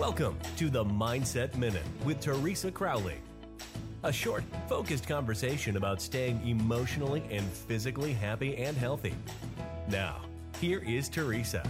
[0.00, 3.18] Welcome to the Mindset Minute with Teresa Crowley.
[4.02, 9.14] A short, focused conversation about staying emotionally and physically happy and healthy.
[9.90, 10.22] Now,
[10.58, 11.62] here is Teresa.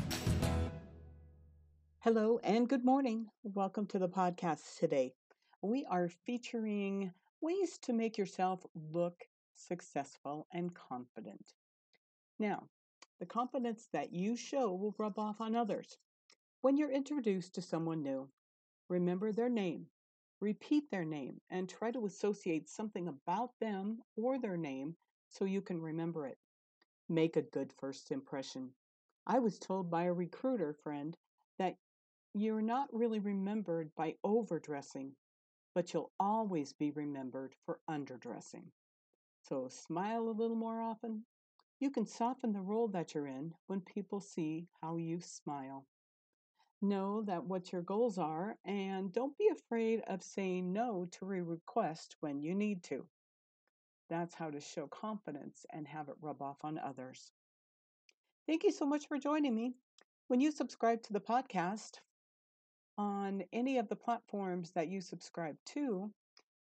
[1.98, 3.26] Hello and good morning.
[3.42, 5.12] Welcome to the podcast today.
[5.60, 9.24] We are featuring ways to make yourself look
[9.56, 11.54] successful and confident.
[12.38, 12.68] Now,
[13.18, 15.98] the confidence that you show will rub off on others.
[16.62, 18.28] When you're introduced to someone new,
[18.90, 19.88] remember their name,
[20.40, 24.94] repeat their name, and try to associate something about them or their name
[25.30, 26.36] so you can remember it.
[27.08, 28.74] Make a good first impression.
[29.26, 31.16] I was told by a recruiter friend
[31.56, 31.78] that
[32.34, 35.16] you're not really remembered by overdressing,
[35.74, 38.70] but you'll always be remembered for underdressing.
[39.40, 41.24] So smile a little more often.
[41.78, 45.86] You can soften the role that you're in when people see how you smile
[46.82, 51.42] know that what your goals are and don't be afraid of saying no to a
[51.42, 53.06] request when you need to.
[54.08, 57.32] That's how to show confidence and have it rub off on others.
[58.46, 59.74] Thank you so much for joining me.
[60.28, 61.98] When you subscribe to the podcast
[62.98, 66.10] on any of the platforms that you subscribe to,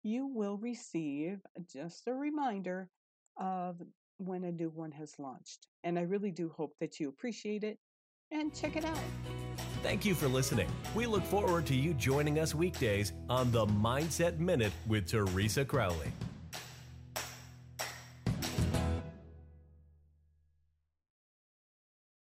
[0.03, 1.39] you will receive
[1.71, 2.89] just a reminder
[3.37, 3.81] of
[4.17, 5.67] when a new one has launched.
[5.83, 7.79] And I really do hope that you appreciate it
[8.31, 9.38] and check it out.
[9.81, 10.67] Thank you for listening.
[10.93, 16.11] We look forward to you joining us weekdays on the Mindset Minute with Teresa Crowley.